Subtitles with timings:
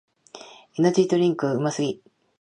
[0.79, 2.01] エナジードリンクうますぎ